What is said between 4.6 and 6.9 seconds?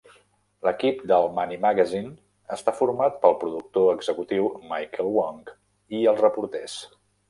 Michael Wong i els reporters.